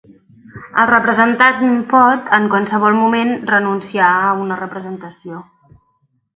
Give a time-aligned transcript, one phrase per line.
[0.83, 5.47] El representant pot, en qualsevol moment, renunciar a una representació.